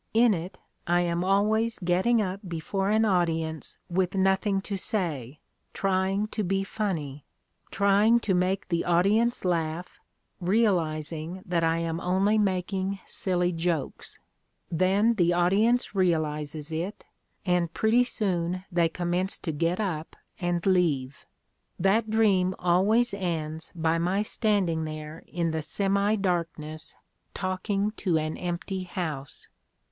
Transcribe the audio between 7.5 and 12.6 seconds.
trying to make the audience laugh, realizing that I am only